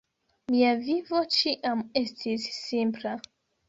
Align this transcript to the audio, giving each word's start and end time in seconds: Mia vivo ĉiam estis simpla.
Mia 0.53 0.71
vivo 0.87 1.23
ĉiam 1.37 1.87
estis 2.05 2.53
simpla. 2.61 3.19